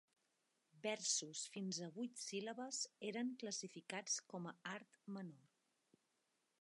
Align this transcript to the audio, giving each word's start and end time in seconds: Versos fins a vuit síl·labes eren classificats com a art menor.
Versos 0.85 1.41
fins 1.57 1.79
a 1.87 1.89
vuit 1.97 2.17
síl·labes 2.23 2.79
eren 3.11 3.31
classificats 3.45 4.17
com 4.33 4.49
a 4.53 4.57
art 4.73 4.99
menor. 5.19 6.05